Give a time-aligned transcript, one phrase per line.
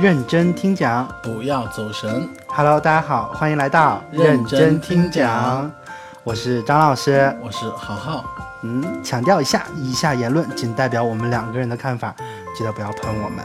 [0.00, 1.06] 认真听讲。
[1.22, 2.26] 不要走神。
[2.46, 5.70] Hello，大家好，欢迎来到认真听讲
[6.24, 7.36] 我是张老师。
[7.42, 8.24] 我是豪豪，
[8.62, 12.14] 嗯，强调一下，以下言论仅代表我们两个人的看法，
[12.56, 13.44] 记得不要喷我们。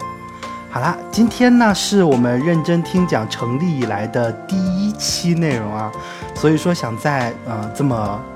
[0.72, 5.92] 好啦，今天呢是我们认真听讲成立以来的第一期内容啊，
[6.36, 8.35] 所以说想在呃这么嗯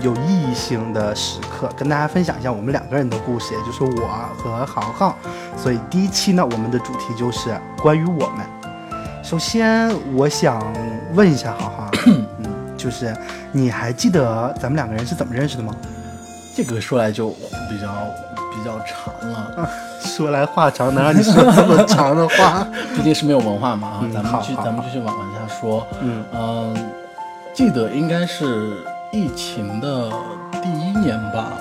[0.00, 5.14] 有意义性的时刻跟大家分享一下我们两个人的故事，也就是我和航航。
[5.56, 8.46] 所以第一期呢，我们的主题就是关于我们。
[9.22, 10.62] 首先，我想
[11.14, 11.90] 问一下航航，
[12.38, 13.14] 嗯，就是
[13.52, 15.74] 你还记得咱们两个人是怎么认识的吗？
[16.56, 17.30] 这个说来就
[17.68, 17.88] 比较
[18.54, 19.68] 比较长了，
[20.00, 22.66] 说来话长，能让你说这么长的话？
[22.96, 23.98] 毕竟是没有文化嘛。
[24.02, 25.86] 嗯咱们去好好咱们继续往往下说。
[26.00, 26.90] 嗯嗯，
[27.52, 28.72] 记得应该是
[29.12, 30.10] 疫情的
[30.62, 31.52] 第一年吧。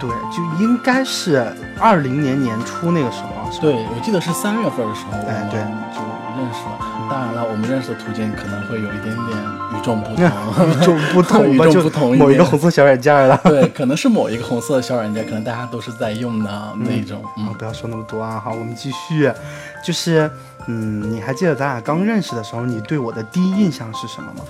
[0.00, 1.46] 对，就应该是
[1.80, 6.78] 二零年年初那个时候，对，我记得是三月份的时候，我们就认识了。
[7.08, 9.38] 当然了，我们认识的途径可能会有一点点
[9.72, 10.24] 与众不同。
[10.68, 13.40] 与众不同 与众不同一某一个红色小软件了。
[13.44, 17.22] 对，可能是某一个红色的小软件，可能大家都是在用的那种。
[17.22, 18.40] 啊嗯，不要说那么多啊！
[18.42, 19.32] 好，我们继续，
[19.84, 20.28] 就是，
[20.66, 24.42] 嗯，你还记得咱俩刚认识的时候，你对我的第一印象是什么吗？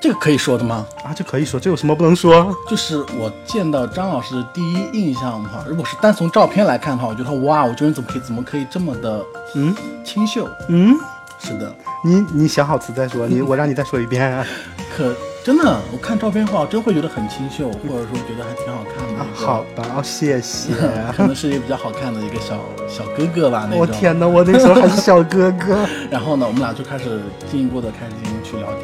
[0.00, 0.86] 这个可以说的吗？
[1.04, 2.54] 啊，这可以说，这有什么不能说？
[2.68, 9.24] 就是我见到张老师的第一印象的话，如果是单从照片来看的话，我觉得哇，我这个人怎么可以怎么可以这么的
[9.56, 10.48] 嗯清秀？
[10.68, 10.96] 嗯，
[11.40, 14.46] 是的，你你想好词再说，你我让你再说一遍啊！
[14.96, 19.26] 可真的，我看照片的话，我真会觉得很清秀，或者说觉得还挺好看的啊。
[19.34, 20.72] 好吧，哦，谢谢。
[21.16, 23.80] 可能是一个比较好看的一个小小哥哥吧，那种。
[23.80, 25.86] 我天哪，我那时候还是小哥哥。
[26.10, 28.37] 然后呢，我们俩就开始进一步的开始进行去聊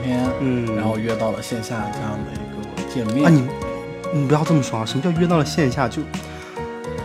[0.05, 3.27] 天，嗯然后约到了线下这样的一个见面。
[3.27, 3.49] 啊，你
[4.13, 4.85] 你不要这么说啊！
[4.85, 6.03] 什么叫约到了线下就，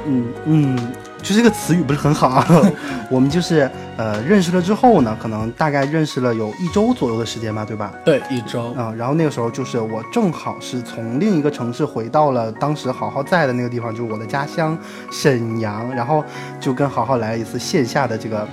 [0.05, 0.77] 嗯嗯，
[1.23, 2.45] 就这个词语不是很好啊。
[3.09, 3.67] 我们就是
[3.97, 7.91] 呃认识了之后呢，可能大概认识了有一周左右的时间吧，对吧？
[8.05, 14.77] 对一周，啊、然后那个时候就是我正好是从另一个城市回到了当时好好在的那个地方，就是我的家乡
[15.11, 16.23] 沈阳，然后
[16.59, 18.47] 就跟好好来了一次线下的这个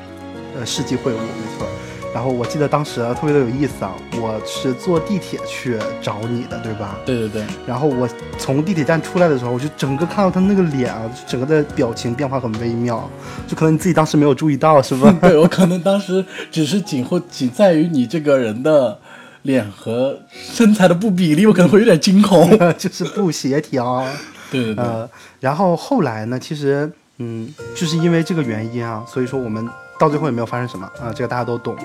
[0.58, 1.66] 呃世纪会晤，没错。
[2.16, 6.96] 然后我记得当时特别的有意思啊，我是坐地铁去找你的，对吧？
[7.04, 13.06] 对对对，然后我从地铁站出来的时候，我就整个看到他那个脸啊，整个的表情变化很微妙，
[13.46, 15.14] 就可能你自己当时没有注意到，是吧？
[15.20, 18.98] 对我可能当时只是仅或仅在于你这个人的
[19.42, 22.48] 脸和身材的不比例，我可能会有点惊恐。
[22.78, 24.02] 就是不协调。
[24.50, 25.06] 对对对，呃，
[25.40, 29.68] 然后后来呢，其实嗯，就是因为这个原因啊，所以说我们
[29.98, 31.76] 到最后也没有发生什么啊、这个大家都懂。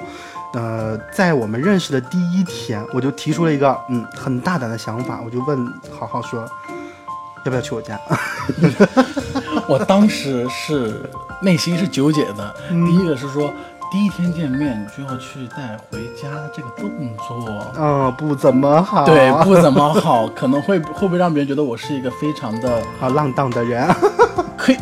[0.53, 5.65] 呃，在我们认识的第一天，我就提出了一个嗯很大胆的想法，我就问
[5.97, 6.41] 好好说，
[7.45, 7.97] 要不要去我家？
[9.67, 11.09] 我当时是
[11.41, 12.53] 内心是纠结的。
[12.69, 13.53] 嗯第一个是说，
[13.89, 17.65] 第一天见面就要去带回家这个动作。
[17.77, 23.87] 嗯，不怎么好，对，不怎么 好，可能会会不会让别人觉得我是一个非常的啊浪荡的人。
[24.57, 24.77] 可以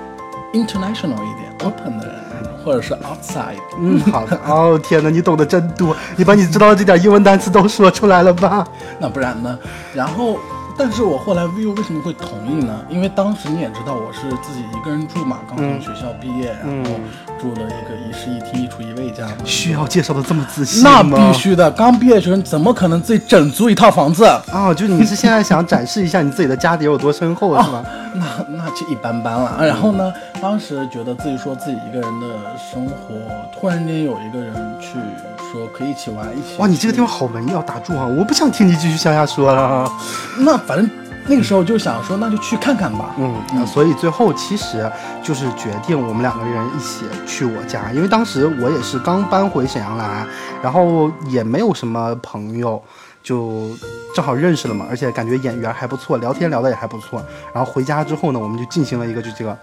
[0.54, 2.16] international 一点 open 的人，
[2.64, 3.58] 或者是 outside。
[3.78, 4.38] 嗯，好的。
[4.46, 8.66] 哦，天哪，你懂得真多，你把你知道的这点英文单词都说出来了吧？
[8.98, 9.58] 那不然呢？
[9.94, 10.38] 然后，
[10.80, 12.74] 但是我后来 VU 为什么会同意呢？
[12.88, 16.90] 因为当时你也知道我是自己一个人住嘛，刚从学校毕业，然后
[17.38, 19.30] 住了一个一室一厅一厨一卫这样。
[19.44, 21.18] 需要介绍的这么仔细那吗？
[21.18, 24.24] 必须的，刚毕业的学生怎么可能自己整租一套房子？
[24.54, 27.84] 哦，就你是现在想展示一下你自己的家底有多深厚，是吧？
[28.14, 29.58] 那那就一般般了。
[29.60, 32.26] 然后呢，当时觉得自己说自己一个人的
[32.56, 33.14] 生活，
[33.54, 34.96] 突然间有一个人去
[35.50, 38.06] 说可以一起玩，一起哇，你这个地方好文艺，要打住啊！
[38.06, 39.90] 我不想听你继续向下说了。
[40.38, 40.88] 那反正
[41.26, 43.14] 那个时候就想说，那就去看看吧。
[43.18, 44.90] 嗯，那所以最后其实
[45.22, 50.24] 就是决定我们两个人一起去我家，因为当时我也是刚搬回沈阳来，
[50.62, 52.80] 然后也没有什么朋友，
[53.22, 53.70] 就
[54.14, 57.20] 正好认识了嘛，而且感觉眼缘还不错，聊天聊得也还不错。
[57.52, 59.56] 然后回家之后呢，我们就进行了一个就这个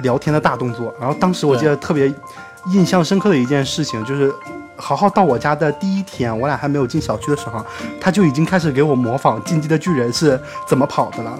[0.00, 0.94] 聊天的大动作。
[1.00, 2.12] 然后当时我记得特别
[2.72, 4.32] 印象深刻的一件事情就是。
[4.78, 7.64] 豪豪到我家的第一天，我俩还没有进小区的时候，
[7.98, 11.34] 他就已经开始给我模仿《进击的巨人》是怎么跑的了。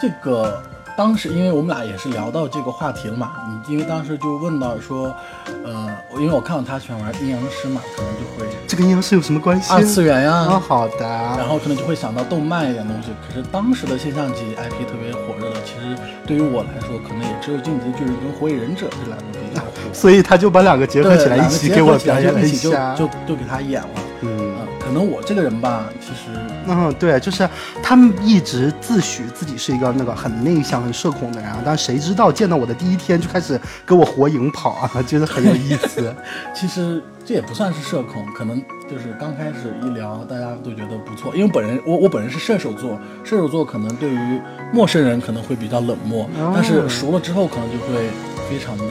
[0.00, 0.62] 这个
[1.00, 5.16] 当时因为我们俩也是聊到这个话题了嘛，你因为当时就问到说，
[5.64, 5.88] 呃，
[6.18, 9.72] 因为我看到他喜欢玩阴阳师嘛，可能就会这跟阴阳师有什么关系？
[9.72, 11.06] 二次元呀、啊，好的。
[11.38, 13.08] 然后可能就会想到动漫一点东西。
[13.26, 19.68] 可是当时的现象级 IP 特别火热的，其实对于我来说，可能也只有《进击的巨人》跟《火影忍者》这两个比较火。
[19.94, 22.94] 所以他就把两个结合起来，一起给我表演了一下。
[22.94, 23.88] 就就给他演了。
[24.20, 26.38] 嗯，嗯，可能我这个人吧，其实
[26.70, 27.48] 嗯，对，就是
[27.82, 36.14] 他们一直自诩自己是一个那个很内向、很社恐的人啊，但谁知道见到我的第一天就开始跟我火影跑啊，觉 得很有意思。
[36.54, 41.34] 其实这也不算是社恐，可能就是刚开始一聊，大家都觉得不错。
[41.34, 44.40] 因为本人我我本人是射手座，射手座可能对于
[44.72, 48.08] 陌生人可能会比较冷漠，但是熟了之后可能就会
[48.48, 48.84] 非常的。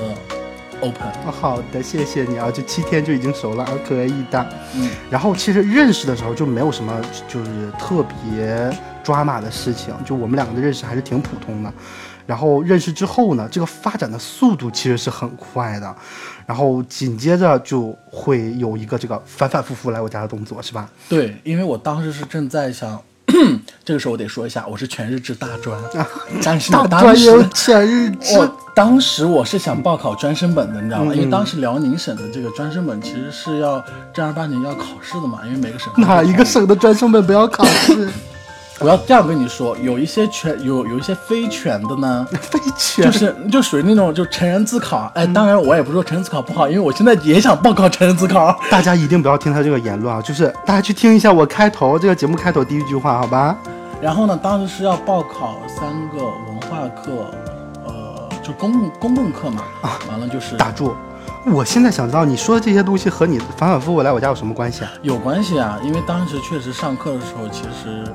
[0.81, 4.49] open，好的，谢谢你啊，就七天就已经熟了啊，可以的。
[4.75, 8.71] 嗯，然后其实认识的时候就没有什么就是特别
[9.03, 11.73] 抓马的事情，就我们两个的认识还是挺普通的。
[12.25, 15.95] 然后认识之后呢，这个发展的速度其实是很快的，
[16.45, 20.87] 然后紧接着就会有一个这个反反复复来我家的动作，是吧？
[21.09, 23.01] 对，因为我当时是正在想。
[23.86, 25.80] 这个时候我得说一下，我是全日制大专，
[26.44, 31.13] 但是当时全日制，我当时我是想报考专升本的，你知道吗？
[31.13, 33.83] 因为当时辽宁省的这个专升本其实是要
[34.13, 38.09] 正儿八经要考试的嘛，因为每个省哪一个省的专升本不要考试？
[38.81, 45.11] 我要这样跟你说，有一些全有有一些非全的呢， 非全就是就属于那种就成人自考。
[45.15, 48.57] 哎，当然我也不是说成人自考不好，因为我现在也想报考成人自考。
[48.71, 53.53] 大家一定不要听他这个言论啊，就是大家去听一下我开头这个节目开头第一句话，好吧？
[54.01, 55.83] 然后呢，当时是要报考三
[56.17, 57.25] 个文化课，
[57.85, 59.61] 呃，就公共公共课嘛。
[59.81, 60.95] 啊，完了就是打住。
[61.45, 64.91] 我现在想知道你说的这些东西和你反反复复来我家有什么关系啊？
[65.01, 68.05] 有关系啊，因为当时确实上课的时候，其实。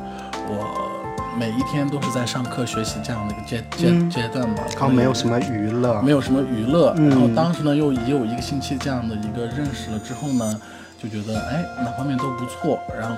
[0.46, 0.90] 我
[1.38, 10.60] 每一天都是在上课学习这样的一个阶阶阶段吧，然后没有什么娱乐，没有什么娱乐，然后当时呢又也有一个星期这样的一个认识了之后呢，
[11.02, 13.16] 就觉得哎哪方面都不错，然后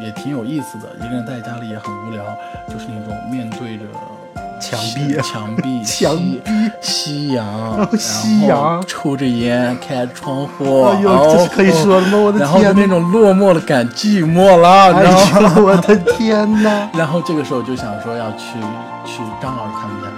[0.00, 2.24] 也挺有意思的，一个人在家里也很无聊，
[2.68, 3.84] 就是那种面对着。
[4.64, 6.40] 墙壁，墙壁， 墙壁，
[6.80, 12.18] 夕阳，夕阳，抽着烟，开着窗户，哎呦，这是可以说的吗？
[12.18, 16.88] 我的天，然后那种落寞的感，寂寞了，哎呦，我的天哪！
[16.96, 18.58] 然后这个时候就想说要去
[19.04, 20.13] 去张老师他们家。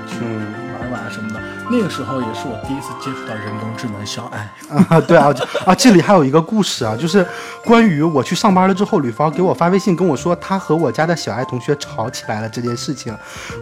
[1.69, 4.49] 那个时候也是我第一次接触到人工智能小爱
[4.89, 5.33] 啊，对啊
[5.65, 7.27] 啊，这里还有一个故事啊，就是
[7.65, 13.13] 关于我去上班了之后，吕芳给我发微信跟我说他和我家的小爱同学吵起来了这件事情，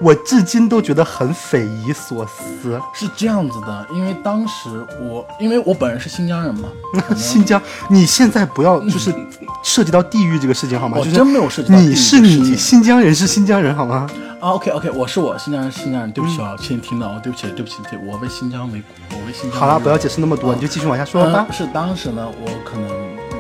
[0.01, 2.79] 我至今都觉得很匪夷所思。
[2.93, 4.69] 是这样子的，因为当时
[5.01, 6.69] 我因为我本人是新疆人嘛，
[7.17, 9.15] 新疆，你现在不要就是
[9.63, 10.99] 涉及到地域这个事情好吗？
[11.01, 14.07] 我真没有涉及到你是你，新疆人是新疆人好吗？
[14.45, 19.59] 啊，OK OK，我是我新疆人，新疆人，对不起啊，亲听到哦，对不起，对不起，对，我为新疆为我为新疆。
[19.59, 21.47] 好了，不要解释那么多，你就继续往下说吧。
[21.51, 22.91] 是当时呢，我可能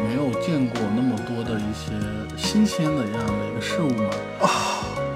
[0.08, 1.92] 没有见过那么多的一些
[2.38, 4.08] 新鲜的这样的一个事物嘛。
[4.40, 4.73] 啊。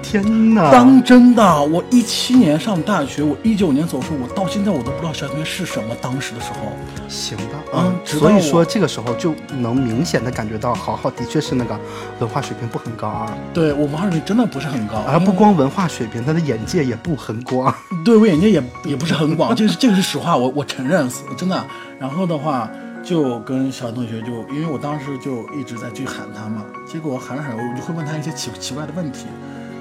[0.09, 0.71] 天哪！
[0.71, 5.95] 当真的，我一七年上大学，我一九年走出，我到现在我都不知道小同学是什么。
[6.01, 6.71] 当时的时候，
[7.07, 11.79] 行吧，嗯，所以说这个时候就能明显的感觉到，豪豪的确是那个
[12.17, 13.37] 文化水平不很高啊。
[13.53, 17.71] 对我文化水平真的不是很高，而不光文化水平，他的眼界也不很广。
[18.03, 21.07] 对我眼界也也不是很广，这个是这个是实话，我我承认，
[21.37, 21.63] 真的。
[21.99, 22.67] 然后的话，
[23.03, 29.27] 就跟小同学就，因为我当时就一直在去喊他嘛，结果喊着喊着，我就会问他一些奇奇怪的问题。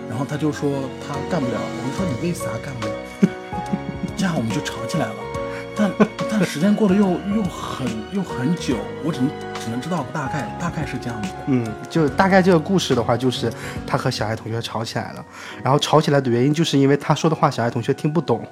[0.08, 0.70] 然后他就说
[1.06, 2.94] 他干不了，我们说你为啥干不了？
[4.16, 5.14] 这样我们就吵起来了。
[5.76, 5.88] 但
[6.28, 7.04] 但时间过得又
[7.36, 11.28] 又很又很久，我只能只能知道大概大概是这样子。
[11.46, 13.52] 嗯，就大概这个故事的话，就是
[13.86, 15.24] 他和小爱同学吵起来了，
[15.62, 18.44] 然后吵起来的原因就是因为他说的话小爱同学听不懂。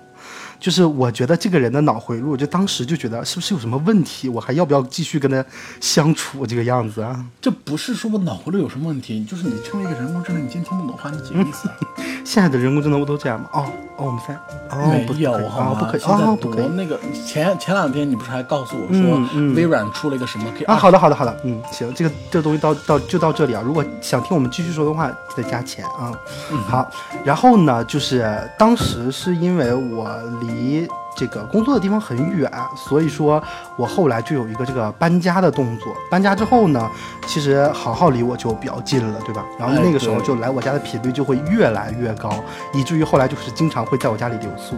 [0.59, 4.29] 就是我觉得这个人的脑回路，就当时就觉得是不是有什么问题？
[4.29, 5.45] 我还要不要继续跟他
[5.81, 7.25] 相处这个样子啊？
[7.41, 11.69] 这不是说我脑回路有什么问题，就是你成为一个人工智能，你竟然听不懂话，你几个意思？
[12.26, 13.49] 现在的人工智能不都这样吗？
[13.52, 13.64] 哦
[13.97, 14.37] 哦，我们三
[14.68, 15.80] 哦不有好吗？
[15.80, 16.66] 不可以哦不可以。
[16.75, 20.45] 那个前前两天你不是还告诉我说微软出了一个什么？
[20.52, 23.62] 可以啊，好的好的好的，嗯，行，这个这个东西到到就到这里啊。
[23.64, 26.12] 如果想听我们继续说的话，记得加钱啊。
[26.50, 26.90] 嗯，好。
[27.25, 28.28] 然后呢，就是
[28.59, 30.87] 当时是因为我离。
[31.16, 33.42] 这个工作的地方很远，所以说
[33.76, 35.96] 我后来就有一个这个搬家的动作。
[36.11, 36.90] 搬家之后呢，
[37.26, 39.44] 其实好好离我就比较近了，对吧？
[39.58, 42.30] 然后那个时候就来我家的频率就会越来越高，
[42.75, 44.76] 以至于后来就是经常会在我家里留宿。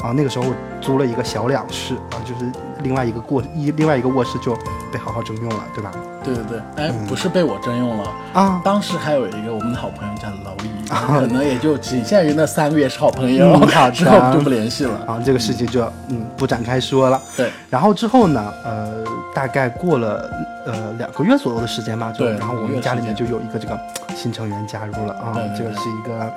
[0.00, 0.44] 啊，那个时候
[0.80, 2.48] 租了一个小两室啊，就是
[2.84, 4.54] 另外一个过一另外一个卧室就
[4.92, 5.90] 被好好征用了，对吧？
[6.22, 10.47] 对对对，哎，不是被我征用了啊，当时还有一个我们的好朋友叫娄毅，
[10.88, 17.20] 可能也就仅限于那三个月是好朋友， 好之后就不联系了啊，这个事情就嗯不展开说了。
[17.36, 19.04] 对，然后之后呢，呃，
[19.34, 20.30] 大概过了
[20.66, 23.78] 呃两个月左右的时间吧，就然后我们家里面就有一个这个
[24.16, 26.32] 新成员加入了啊，这个是一个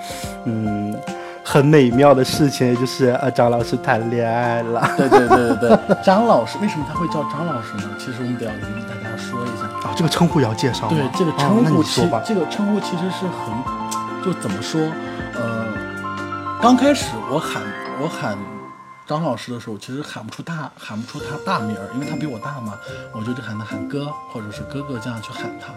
[0.45, 0.95] 嗯。
[1.43, 4.87] 很美妙的事情，就是呃张老师谈恋爱了。
[4.95, 7.89] 对对对对对， 张老师为什么他会叫张老师呢？
[7.97, 9.65] 其实我们得要跟大家说一下。
[9.89, 10.87] 啊，这个称呼也要介绍。
[10.87, 12.21] 对，这个哦称呼其吧。
[12.23, 13.80] 这个称呼其实是很，
[14.23, 14.81] 就怎么说，
[15.35, 15.65] 呃，
[16.61, 17.61] 刚开始我喊
[18.01, 18.37] 我喊
[19.07, 22.77] 张老师的时候，其实喊不出大喊不出他大名儿，因为他比我大嘛，
[23.13, 25.73] 我就就喊他喊哥或者是哥哥这样去喊他。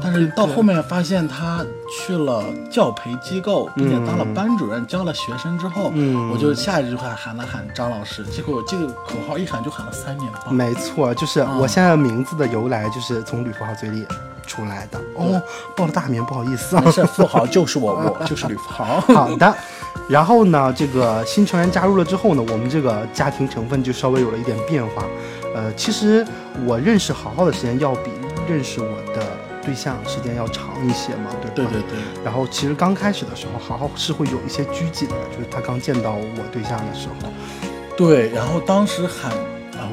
[0.00, 10.54] 但是到后面发现他去了教培机构，并且当了班主任，教了学生之后，嗯我就下一句话喊了喊张老师，结果这个口号一喊就喊了三年半。
[10.54, 14.06] 没错，就是嗯我现在名字的由来，就是从吕富豪嘴里
[14.50, 14.98] 出来的。
[15.14, 15.40] 哦，
[15.76, 16.90] 报了大名，不好意思啊没。
[16.90, 19.00] 事，富豪就是我，我 就是吕富豪。
[19.00, 19.54] 好的，
[20.08, 25.04] 然后呢，这个新成员加入了之后呢，我们这个家庭成分就稍微有了一点变化。
[25.54, 26.26] 呃，其实
[26.66, 28.10] 我认识豪豪的时间要比
[28.48, 29.22] 认识我的
[29.62, 31.52] 对象时间要长一些嘛，对吧？
[31.54, 32.24] 对对对。
[32.24, 37.30] 然后其实刚开始的时候，豪豪是会有一些拘谨的，就是他刚见到我对象的时候。
[37.96, 39.32] 对，然后当时喊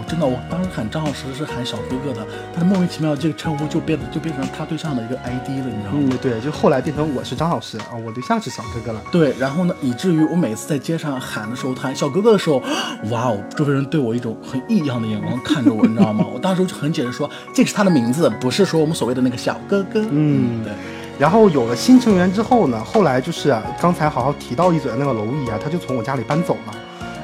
[0.08, 6.00] 真的，我当时喊张老师是喊小哥哥的，但是莫名其妙这个称呼就变得就变成他对象的一个 ID 了，你知道吗？
[6.00, 9.02] 嗯，对，就后来变成我是张老师啊，我对象是小哥哥了。
[9.12, 12.64] 对，然后呢，以至于我每次在街上喊的时候，喊小哥哥的时候，
[13.12, 16.26] 哇哦，周围人对我一种很异样的眼光看着我，你知道吗？
[16.34, 20.06] 我当时就很解释说，这是他的名字，不是说我们所谓的那个小哥哥。
[20.10, 20.72] 嗯对，
[21.20, 26.74] 然后有了新成员之后呢，后来就是、啊、刚才好好提到一嘴的那个蝼蚁啊，他就从我家里搬走了。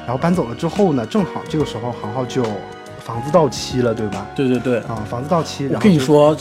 [0.06, 2.42] 然后搬走了之后呢，正好这个时候豪豪就
[3.04, 4.26] 房子到期了，对吧？
[4.34, 6.34] 对对对，啊，房子到期，我跟你说，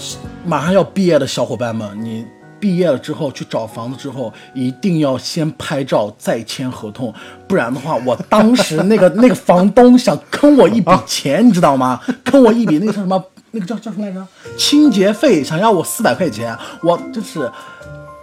[0.45, 2.25] 马上要毕业的小伙伴们，你
[2.57, 7.13] 毕业了之后去找房子之后，一定要先拍照再签合同，
[7.49, 11.99] 不然的话，我当时那个 那个房东想坑我一笔钱，你知道吗？
[12.23, 13.21] 坑我一笔那个叫什么？
[13.51, 14.25] 那个叫叫什么来着？
[14.57, 17.51] 清洁费，想要我四百块钱，我就是。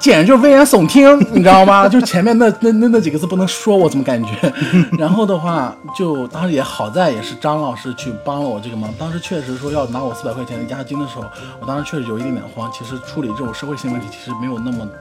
[0.00, 1.86] 简直就是危言耸听，你知道吗？
[1.86, 4.52] 就前面那那那那几个字不能说，我怎么感觉？
[4.98, 8.90] 然后的话，就当时也好在也是张老师去帮了我这个忙。
[8.98, 11.24] 当时确实说要拿我四百块钱的押金的时候，
[11.60, 12.70] 我当时确实有一点点慌。
[12.72, 14.92] 其实处理这种社会性问题，其实没有那么的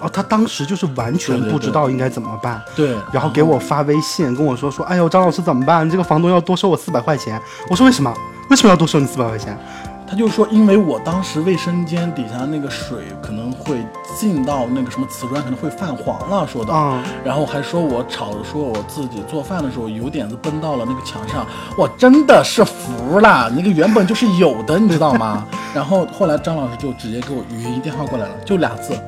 [0.00, 2.60] 哦，他当时就是完全不知道应该怎么办。
[2.74, 2.96] 对。
[3.12, 5.88] 然后给我发微信跟我说说，哎呦，张老师怎么办？
[5.88, 7.40] 这个房东要多收我四百块钱。
[7.70, 8.12] 我说为什么？
[8.50, 9.56] 为什么要多收你四百块钱？
[10.08, 13.84] 他就说，因为我当时卫生间底下那个水可能会
[14.18, 16.72] 进到那个什么瓷砖，可能会泛黄了，说的。
[16.72, 21.46] 啊、然后还说我吵着说我自己做饭的时候油点子崩到了那个墙上，
[21.76, 25.46] 我真的是服了，那个原本就是有的，你知道吗？
[25.74, 28.98] 然后后来张老师就直接给我语音电话过来了，就俩字，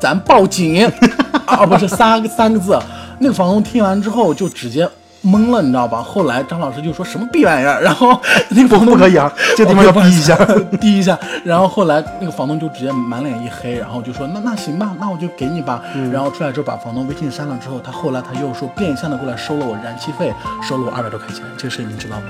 [0.00, 0.84] 咱报警
[1.46, 2.76] 啊，不是三个三个字。
[3.20, 4.88] 那个房东听完之后就直接
[5.24, 6.02] 懵了，你知道吧？
[6.02, 8.18] 后来张老师就说什么逼玩意儿，然后
[8.50, 10.36] 那个房东不可以啊，这个地方要逼一下。
[10.80, 15.82] 滴一下，然后后来那个房东就直接满脸一黑，然后就说那那行吧，那我就给你吧。
[16.12, 20.32] 然后出来之后把房东微信删了之后，他后来他又说变相的过来收了我燃气费，
[20.62, 22.24] 收了我二百多块钱，这个事情你知道吗？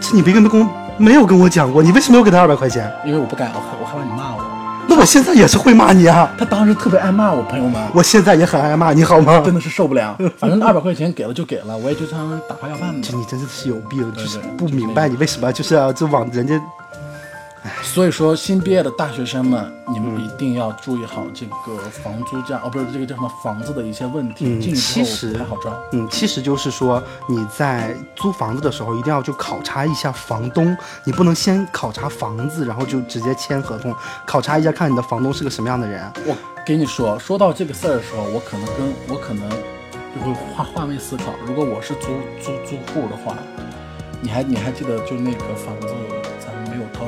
[0.00, 0.66] 这你别跟跟我
[0.96, 2.90] 没有跟我讲过，你为什么要给他二百块钱？
[3.04, 4.39] 因为我不敢，我我害怕你骂我。
[4.88, 7.80] 那我现在也是会骂你啊，他当时特别爱骂我，朋友们。
[7.94, 9.40] 我现在也很爱骂你，好吗？
[9.44, 13.16] 真的是受不了，反正二百块钱给了就给了，我也就当打发要饭的这。
[13.16, 16.60] 你真的是有病，就是不明白你为什么就是要就往人家
[17.82, 25.70] 所以说，新毕业的大学生们，你们一定要注意好这个房租价，哦，不是这个叫什么房子的一些问题，嗯进去之其实好抓。
[25.92, 30.74] 嗯，其实就是说你在租房子的时候一定要去考察一下房东，
[31.04, 33.94] 你不能先考察房子，然后就直接签合同，
[34.26, 36.02] 考察一下看你的房东是个什么样的人。
[36.26, 41.24] 我给你说，说到这个事儿的时候，我可能跟我可能就会换换位思考。
[41.46, 42.06] 如果我是租
[42.40, 43.36] 租租户的话，
[44.22, 45.88] 你还你还记得就那个房子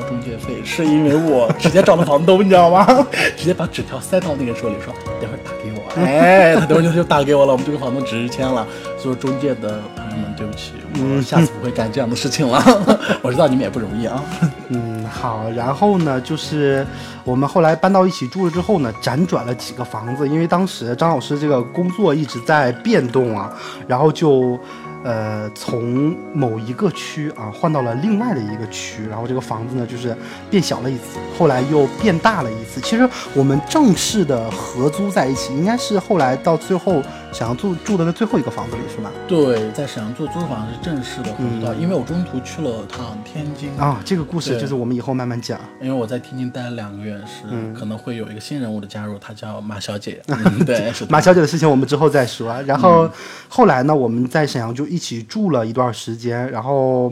[0.07, 2.85] 中介费，是因为我直接找了房东，你知道吗？
[3.35, 5.83] 直接把纸条塞到那个手里，说等会儿打给我。
[6.01, 8.65] 哎，他等会儿就就打给我了，我们就跟房东直签了。
[8.97, 12.63] 所有中介的朋友们，对不起，我下次不会干这样的事情了。
[13.21, 14.23] 我知道你们也不容易啊。
[14.69, 16.85] 嗯，好，然后呢，就是
[17.23, 23.51] 我们后来搬到一起住了之后呢，辗转了几个房子，因为当时张老师这个工作一直在变动啊，
[23.87, 24.59] 然后就。
[25.03, 30.15] 呃，从某一个区啊换到了另外的一个区，然后这个房子呢就是
[30.49, 32.79] 变小了一次，后来又变大了一次。
[32.79, 37.01] 其实我们正式的合租在一起，应该是后来到最后
[37.33, 39.11] 沈阳住住的那最后一个房子里，是吗？
[39.27, 45.59] 对，在沈阳做租房是正式的合嗯租到，因为我中途去了趟天津啊，这个故事就是我们以后慢慢讲。
[45.81, 50.21] 因为我在天津待了两个月，是、嗯可能会有一个新人物的加入，她叫马小姐。
[50.27, 52.61] 嗯、对，马小姐的事情我们之后再说。
[52.63, 53.09] 然后
[53.49, 57.11] 后来呢，我们在沈阳就一起住了一段时间，然后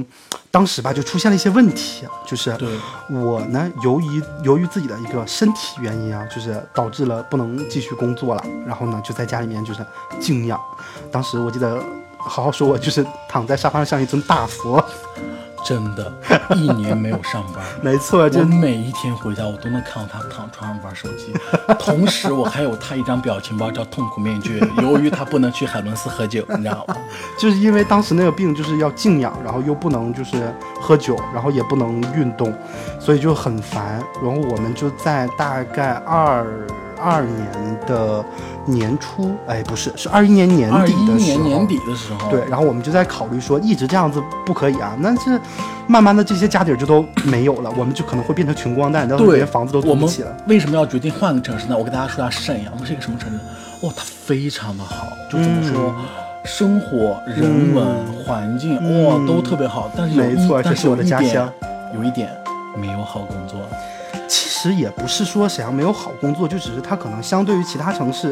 [0.52, 2.54] 当时吧就出现了一些问题，就是，
[3.10, 9.86] 我呢由于由于自己的一个身体原因啊，就是导致了不能继续工作了，然后呢就在家里面就是
[10.20, 10.60] 静养。
[11.10, 11.82] 当时我记得
[12.18, 14.84] 好好说我就是躺在沙发上像一尊大佛，
[15.72, 16.12] 真的，
[16.54, 17.64] 一年没有上班。
[17.82, 21.34] 没错，就我每一天回家，我都能看到他躺床上玩手机，
[21.80, 24.60] 同时我还有他一张表情包叫痛苦面具。
[24.82, 26.98] 由于他不能去海伦斯喝酒，你知道吗？
[27.40, 32.54] 就是因为当时那个病就是要静养，然后又不能就是喝酒，然后也不能运动，
[33.00, 34.04] 所以就很烦。
[34.22, 36.46] 然后我们就在大概二
[37.02, 38.24] 二年的
[38.66, 45.40] 年初，哎，不是，是二一年年底的时候，年年底的时候，对，然后我们就在考虑说，一直这样子不可以啊，那是
[45.88, 50.32] 慢慢的这些家底儿就都没有了，我们就可能会变成穷光蛋，到时候对连房子都租不起了。
[50.48, 51.76] 为什么要决定换个城市呢？
[51.78, 53.38] 我给大家说一下沈阳是一个什么城市？
[53.82, 56.06] 哦，它非常的好，就怎么说，嗯
[56.44, 57.86] 生活、人文、
[58.26, 59.92] 环境，哇、都特别好。
[59.96, 61.48] 但是有一没错，这但是我的家乡。
[61.94, 62.30] 有一点
[62.80, 63.60] 没有好工作。
[64.28, 68.32] 其实也不是说沈阳没有好工作，就只是它可能相对于其他城市，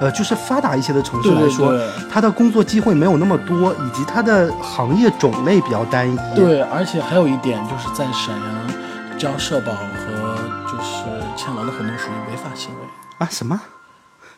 [0.00, 6.16] 呃，就是发达一些的城市来说，对它的工作机会没有那么多，以及它的行业种类比较单一。
[6.34, 11.04] 对，而且还有一点就是在沈阳交社保和就是
[11.36, 12.80] 签劳动合同属于违法行为。
[13.18, 13.60] 啊，什么？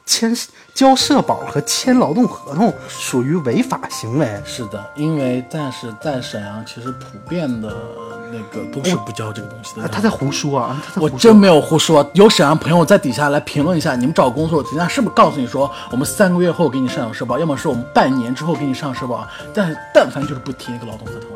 [0.07, 0.35] 签
[0.73, 4.41] 交社保和签劳动合同属于违法行为。
[4.47, 7.77] 是的，因为但是在沈阳，其实普遍的
[8.33, 9.89] 那个都是不交这个东西的啊。
[9.91, 10.81] 他在胡说啊！
[10.87, 21.36] 他在胡说我真没有胡说，有沈阳朋友在底下来评论一下，你们找工作，人家是不是告诉你说，我们三个月后给你上社保，要么是我们半年之后给你上社保，但是但凡就是不提那个劳动合同，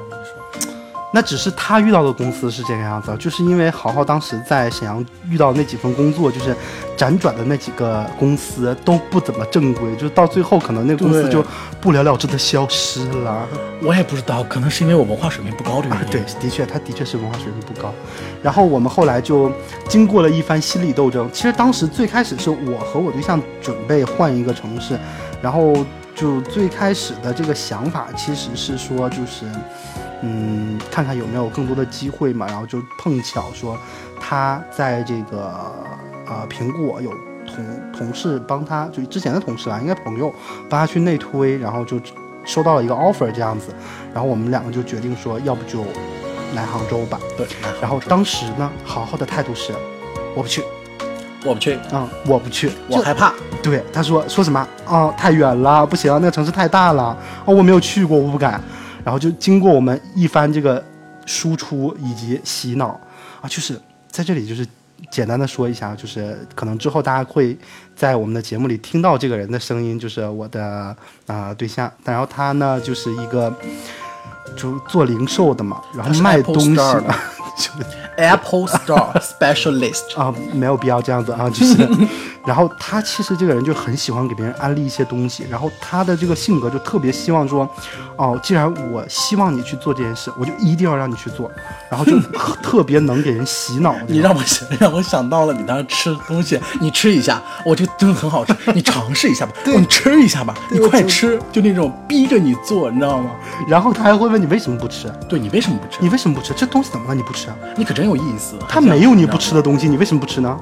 [1.13, 6.55] 那只是他遇到的公司是这个样子，就是因为豪豪当时在沈阳遇到那几份工作，就是
[6.97, 11.45] 辗转的那几个公司都不怎么正规，就是到最后可能那个公司就
[11.81, 13.45] 不了了之的消失了。
[13.83, 17.93] 我也不知道，可能是因为我文化水平不高这个原因。，啊对，的确，他的确是文化水平不高。
[18.41, 19.51] 然后我们后来就
[19.89, 21.29] 经过了一番心理斗争。
[21.33, 24.97] 其实当时最开始是我和我对象准备换一个城市，
[25.43, 25.75] 然后
[26.15, 29.45] 就最开始的这个想法其实是说，就是
[30.23, 32.47] 嗯，看看有没有更多的机会嘛。
[32.47, 33.77] 然后就碰巧说
[34.21, 35.53] 他在这个
[36.27, 37.11] 呃苹果有
[37.47, 40.33] 同同事帮他，就之前的同事啊，应该朋友
[40.69, 42.01] 帮他去内推，然后就
[42.45, 43.75] 收到了一个 offer 这样子。
[44.15, 45.85] 然后我们两个就决定说，要不就
[46.55, 47.19] 来杭州吧。
[47.37, 47.47] 对，
[47.81, 49.73] 然后当时呢，豪豪的态度是，
[50.35, 50.63] 我不去，
[51.45, 53.33] 我不去，嗯，我不去，我害怕。
[53.63, 58.61] 对他说说什么啊、太远了，不行，那个城市太大了，哦，我没有去过，我不敢。
[59.05, 60.85] 然后就经过我们一番这个
[61.27, 62.99] 输出以及洗脑。
[63.41, 64.67] 啊，就是在这里就是
[65.11, 67.57] 简单的说一下，就是可能之后大家会
[67.97, 70.95] 在我们的节目里听到这个人的声音，就是我的
[71.27, 73.51] 啊、对象，然后他呢就是一个
[74.55, 77.15] 就做零售的嘛，然后卖东西的的。
[78.17, 81.77] Apple Store Specialist，啊，没有必要这样子啊，就是，
[82.47, 87.69] 然后他其实这个人就很喜欢给别人安利一些东西，然后他的这个性格就特别希望说，
[88.17, 91.51] 哦，既然我希望你去做这件事，我就一定要让你去做，
[91.91, 92.19] 然后就
[92.63, 93.95] 特别能给人洗脑。
[94.07, 103.33] 你让我想让我想到了你当时吃东西，你吃一下，我这个真的很好吃，你尝试一下吧， 你吃一下吧，你快吃，就那种逼着你做，你知道吗？
[103.69, 105.99] 然后他还会问你为什么不吃，对你为什么不吃？
[106.01, 106.55] 你为什么不吃？
[106.57, 107.15] 这东西怎么了？
[107.15, 107.57] 你不吃啊？
[107.77, 108.57] 你可真有意思。
[108.69, 109.41] 他没有你不。
[109.41, 110.55] 吃的东西，你为什么不吃呢？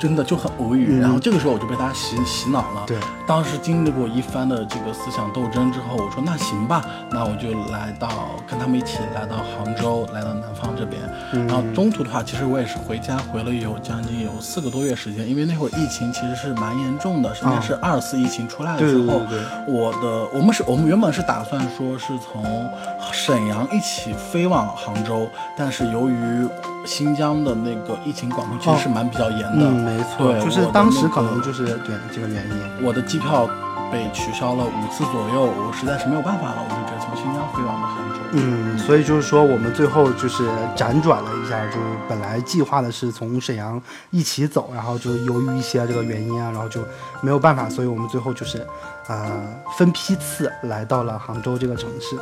[0.00, 0.88] 真的就很无语。
[0.94, 2.84] 嗯然后这个时候我就被他洗洗脑了。
[2.86, 8.08] 对，当时经历过一番的这个思想斗争之后，我说那行吧，那我就来到
[8.48, 11.02] 跟他们一起来到杭州，来到南方这边。
[11.32, 22.68] 嗯然后中途的话，其实我也是回家回了有将近有四个多月时间，因为那会儿疫情其实是蛮严重的，应该是二次疫情出来了之后，对对对我的我们是我们原本是打算说是从
[23.12, 26.48] 沈阳一起飞往杭州，但是由于
[26.84, 32.84] 新疆的那个疫情管控其实是蛮比较严的，嗯，没错，对就是当时可能就是对这个原因。
[32.84, 33.48] 我的机票
[33.92, 38.09] 被取消了五次左右，我实在是没有办法了，我就直接从新疆飞往了杭州。
[38.32, 46.80] 嗯，所以就是说，我们最后就是辗转了一下，就本来计划的是从沈阳一起走，然后就由于一些这个原因啊，然后就
[47.22, 48.64] 没有办法，所以我们最后就是，
[49.08, 49.42] 呃，
[49.76, 52.16] 分批次来到了杭州这个城市。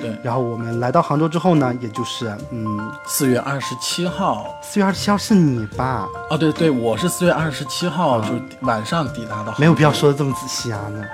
[0.00, 6.06] 对，然后我们来到杭州之后呢，也就是，嗯，四月二十七号，四月二十七号是你吧？
[6.30, 8.28] 哦，对对，我是四月二十七号就
[8.60, 9.52] 晚上抵达的。
[9.58, 11.04] 没有必要，说的这么仔细啊，那。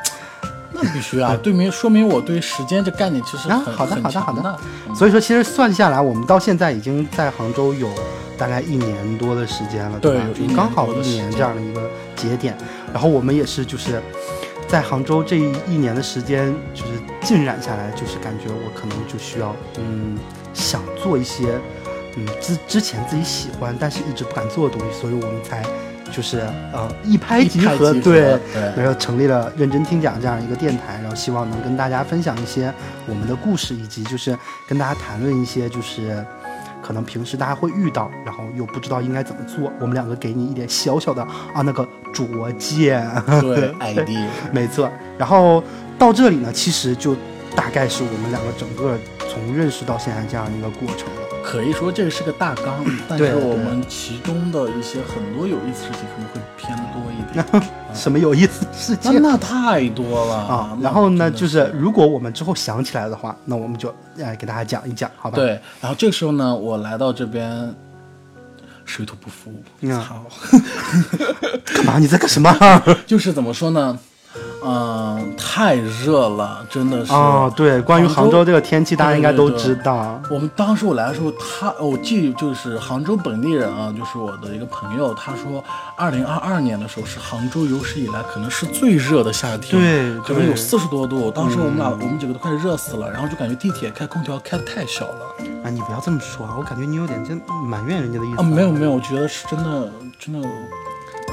[0.75, 4.59] 那必须啊，对明说明我对时间这概念其实啊很、好的好的好的。
[4.95, 7.89] 所以说，其实算下来，我们到现在已经在杭州有
[8.37, 9.99] 大概一年多的时间了，吧？
[10.03, 12.57] 对有一年就刚好一年这样的一个节点。
[12.93, 14.03] 然后我们也是就是
[14.69, 16.91] 在杭州这一年的时间，就是
[17.23, 20.19] 浸染下来，就是感觉我可能就需要，嗯，
[20.53, 21.59] 想做一些，
[22.17, 25.65] 嗯，之之前自己喜欢但是一直不敢做的东西，所以我们才
[26.15, 26.39] 就是
[26.73, 32.73] 呃一拍即合，对，对然后成立了认真听讲这样一个电台，然后希望能跟大家分享一些
[33.07, 36.25] 我们的故事，以及就是跟大家谈论一些就是
[36.81, 43.05] 可能平时大家会遇到，然后又不知道应该怎么做，我们两个给你一点小小的啊那个拙见。
[43.41, 45.65] 对 idea，没错，然后
[45.99, 47.17] 到这里呢，其实就
[47.57, 48.97] 大概是我们两个整个
[49.29, 51.24] 从认识到现在这样一个过程了。
[51.45, 57.63] 可以说这个是个大纲， 但是我们其中的一些很多有意思的事情可能会偏多一点。
[57.95, 60.79] 什么有意思的事情那太多了啊？
[60.81, 67.73] 然后呢，就是如果我们之后想起来的话，那我们就来给大家讲一讲，好吧？，对，然后这个时候呢，我来到这边，
[68.85, 69.53] 水土不服，
[69.83, 70.25] 嗯操，
[71.77, 71.99] 干嘛？
[72.01, 72.53] 你在干什么？
[73.07, 73.97] 就是怎么说呢？
[74.67, 77.13] 嗯、太热了，真的是。
[77.13, 80.21] 哦，对，关于杭州这个天气，大家应该都知道。
[80.31, 85.63] 我们当时我来的时候，他我记就是杭州本地人啊，就是我的一个朋友，他说，
[85.97, 91.31] 二零二二年的时候是杭州有史以来可能是最热的夏天，对对可能有四十多度。
[91.31, 95.27] 当时我们俩、我们几个都快热死了，然后就感觉地铁开空调开的太小了。
[95.63, 98.41] 啊，你不要这么说啊，我感觉你有点真埋怨人家的意思。
[98.41, 100.49] 啊，没有没有，我觉得是真的真的，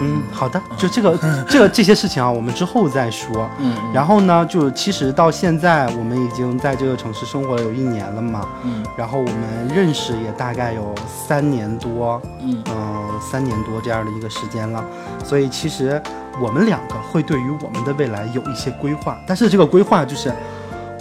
[0.02, 3.48] 嗯，好的，就这个这个这些事情啊，我们之后再说。
[3.60, 8.48] 嗯然后呢，就其实到现在，我们已经在这个城市生活了有一年了嘛。
[8.64, 14.84] 嗯然后我们认识也大概有三年多，嗯嗯、三年多这样的一个时间了。
[15.24, 16.02] 所以其实
[16.42, 20.34] 我们两个会对于我们的未来有一些规划，但是这个规划就是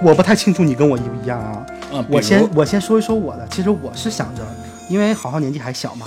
[0.03, 1.67] 我不太清楚你跟我一不一样啊。
[1.93, 4.43] 嗯，我先我先说一说我的，其实我是想着，
[4.89, 6.07] 因为好好年纪还小嘛，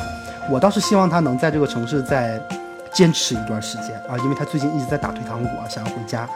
[0.49, 2.39] 我倒是希望他能在这个城市再
[2.93, 6.27] 坚持一段时间啊，因为他最近一直在打退堂鼓啊，想要回家，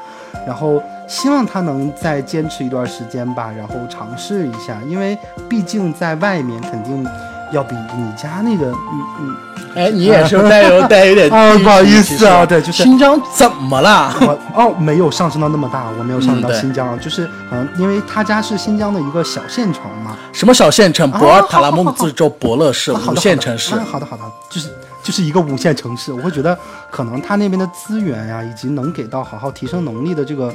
[0.45, 5.17] 然后希望他能再坚持一段时间吧，然后尝试一下，因为
[5.47, 7.05] 毕竟在外面肯定
[7.53, 9.35] 要比你家那个，嗯嗯，
[9.75, 14.13] 哎，你也是带有 带有点啊不好意思啊对就是新疆怎么了？
[14.21, 21.09] 我哦没有上升到那么大，我没有上升到新疆，就是嗯，因为他家是新疆的一个小县城嘛，什么小县城？
[21.11, 23.75] 啊博尔塔拉孟自州博乐市五线城市。
[23.75, 24.69] 好的好的，就是
[25.07, 26.59] 就是一个五线城市，我会觉得
[26.91, 30.53] 可能他那边的资源呀、以及能给到好好提升能力的这个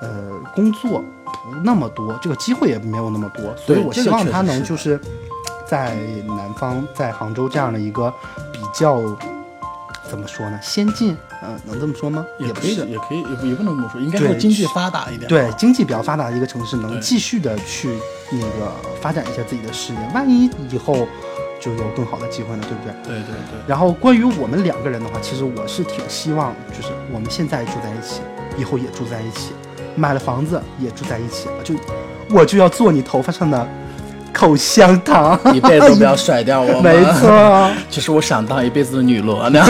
[0.00, 4.98] 呃工作不那么多，这个机会也没有那么多，所以我希望他能就是
[5.66, 5.94] 在
[6.26, 8.10] 南方，在杭州这样的一个
[8.50, 8.98] 比较
[10.08, 12.24] 怎么说呢，先进，嗯、能这么说吗？
[12.38, 12.86] 也可以，不是。
[12.86, 15.28] 也可以，也不也不能这么说，应该说经济发达一点。
[15.28, 17.94] 对经济比较发达的一个城市，能继续的去
[18.32, 21.06] 那个发展一下自己的事业，万一以后
[21.60, 22.92] 就有更好的机会呢，对不对？
[23.04, 28.20] 对对对，然后关于我们两个人的话，其实我是挺希望，就是我们现在住在一起，
[28.58, 29.52] 以后也住在一起，
[29.94, 31.74] 买了房子也住在一起了，就
[32.30, 33.66] 我就要做你头发上的
[34.32, 36.80] 口香糖，一辈子都不要甩掉我。
[36.82, 39.64] 没，错，其实我想当一辈子的女罗呢，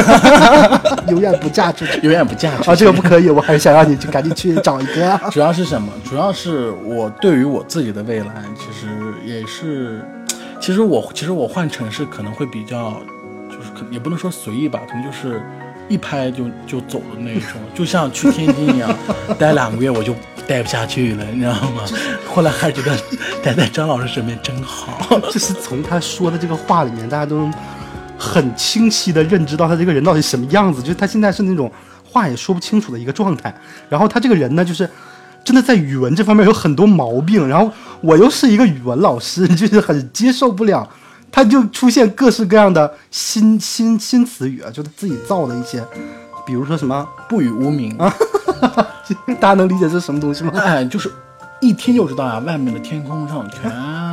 [1.09, 2.71] 永远不嫁出去永远不嫁出去。
[2.71, 2.75] 啊！
[2.75, 5.21] 这个不可以，我还是想让你去赶紧去找一个。
[5.31, 5.93] 主要是什么？
[6.05, 8.89] 主要是我对于我自己的未来，其实
[9.25, 10.05] 也是，
[10.67, 13.01] 其实我其实我换城市可能会比较，
[13.49, 15.41] 就是可也不能说随意吧，可能就是
[15.89, 18.93] 一拍就就走的那一种， 就像去天津一样，
[19.39, 20.13] 待两个月我就
[20.45, 21.85] 待不下去了，你知道吗？
[22.35, 22.99] 后来还是觉得
[23.45, 24.99] 待在张老师身边真好。
[25.31, 27.49] 就是从他说的这个话里面，大家都
[28.19, 31.71] 很清晰的认知到他这个人到底什么样子，就是他现在是那种
[32.03, 33.55] 话也说不清楚的一个状态。
[33.89, 34.91] 然后他这个人呢，就是
[35.45, 37.47] 真的在语文这方面有很多毛病。
[37.47, 40.89] 然后我又是一个语文老师，就是很接受不了，
[41.31, 45.85] 他就出现各式各样的新新新词语啊，就他自己造的一些，
[46.47, 48.15] 比如说什么，不语无名啊，
[49.41, 50.53] 大家能理解这是什么东西吗？
[50.57, 51.11] 哎，就是
[51.61, 53.71] 一听就知道啊、外面的天空上全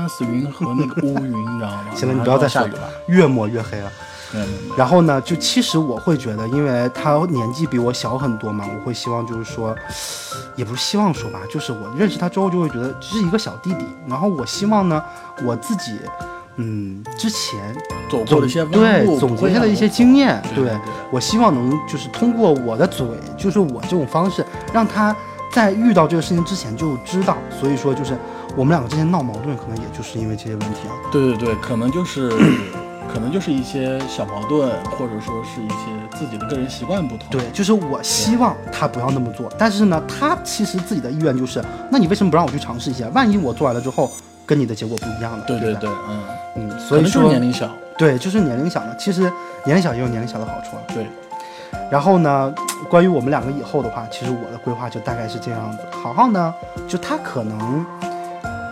[0.09, 1.85] 是云和那个乌云，你知道吗？
[1.95, 2.89] 行了，你不要再说下雨了。
[3.07, 3.91] 越抹越黑了。
[4.33, 9.75] 没有没有没有然后呢，就其实我会觉得，因为他年纪比我小很多嘛，我会希望就是说，
[10.55, 13.85] 也不是希望说吧，就是我认识他之后就会觉得这是一个小弟弟。
[14.07, 15.03] 然后我希望呢，
[15.43, 15.99] 我自己，
[16.55, 17.75] 嗯，之前
[18.09, 20.77] 总走过的一些弯对路，总结下的一些经验，对对
[21.11, 23.05] 我希望能就是通过我的嘴，
[23.37, 25.15] 就是我这种方式，让他
[25.51, 27.37] 在遇到这个事情之前就知道。
[27.59, 28.17] 所以说，就是
[28.55, 30.93] 我们两个之间闹矛盾，可能也就是因为这些问题啊。
[31.11, 32.31] 对对对，可能就是
[33.11, 37.27] 可能就是一些小矛盾，或者说是一些自己的个人习惯不同。
[37.29, 43.07] 对，就是我希望他不要那么做，但是呢，他其实自己的意愿就是，那你为什么不让我去尝试一下？
[43.13, 44.11] 万一我做完了之后，
[44.45, 45.43] 跟你的结果不一样呢？
[45.47, 46.23] 对不对对对，嗯，
[46.55, 47.69] 嗯，所以说年龄小。
[47.97, 48.95] 对，就是年龄小呢。
[48.97, 49.21] 其实
[49.65, 50.81] 年龄小也有年龄小的好处啊。
[50.93, 51.05] 对，
[51.91, 52.51] 然后呢，
[52.89, 55.77] 关于我们两个以后的话，其实我的规划就大概是这样子。
[55.91, 56.51] 豪豪呢，
[56.87, 57.85] 就他可能，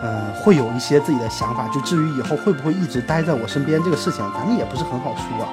[0.02, 1.66] 呃，会有一些自己的想法。
[1.68, 5.48] 就至于以后会不会一直待在我身边这个事情，咱们也不是很好说啊。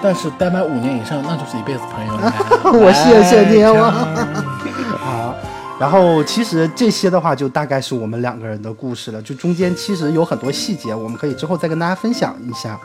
[0.00, 2.32] 但是待满五年以上，那就是一辈子朋友了。
[2.72, 5.34] 我谢谢你来我讲好，
[5.80, 9.20] 然后其实这些的话，就大概是我们两个人的故事了。
[9.20, 12.78] 就中间其实有很多细节，我们可以之后再跟大家分享一下。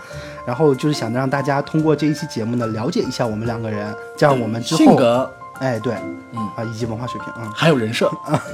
[0.45, 5.93] 然后就是想让大家通过这一期节目呢，了解一下我们两个人，这样我们之后性格哎，对，
[6.33, 8.11] 嗯啊，以及文化水平，嗯还有人设，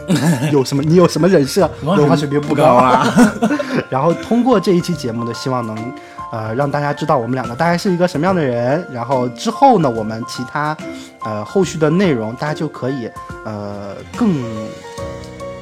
[0.07, 0.83] 嗯，有什么？
[0.83, 1.69] 你有什么人设？
[1.83, 3.07] 文化水平不高啊。
[3.89, 5.93] 然后通过这一期节目呢，希望能
[6.31, 8.85] 呃让大家知道我们两个大概是一个什么样的人。
[8.91, 10.75] 然后之后呢，我们其他
[11.23, 13.09] 呃后续的内容，大家就可以
[13.45, 14.35] 呃更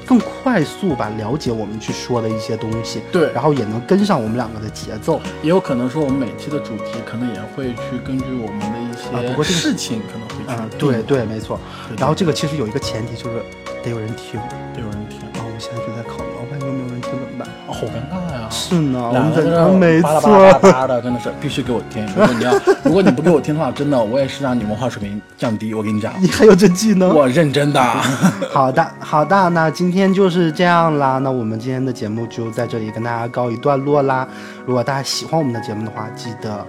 [0.06, 5.22] 更快速吧了解我们去说的一些东西，对然后也能跟上我们两个的节奏。
[5.42, 11.60] 也有可能说我们每期的主题可能也会去根据我们的一啊不过事情，可能嗯，对对，没错。
[11.98, 13.42] 然后这个其实有一个前提，就是
[13.84, 14.40] 得有人听。
[14.74, 17.48] 得有人听，啊，我现在就在考虑，万一没有人听怎么办？
[17.68, 18.48] 哦，好尴尬呀。
[18.50, 20.48] 是呢，我们在这没巴拉巴错。
[20.48, 22.06] 拉巴拉的，真的是必须给我听。
[22.16, 22.54] 如果你要，
[22.86, 25.74] 如果你不给我听的话，真的我也是让你文化水平降低。
[25.74, 27.14] 我跟你讲，你还有这技能？
[27.14, 27.82] 我认真的。
[28.52, 31.18] 好的，好的，那今天就是这样啦。
[31.18, 34.28] 那我们今天的节目就在这里跟大家告一段落啦。
[34.66, 36.66] 如果大家喜欢我们的节目的话，记得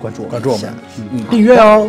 [0.00, 1.88] 关注我关注我们，嗯，嗯，订阅哦。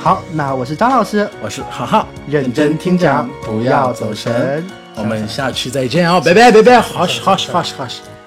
[0.00, 4.64] 好，那我是张老师，我是浩浩，认真听讲，不要走神。
[4.94, 8.17] 我们下期再见哦，拜拜拜拜，好好好好好。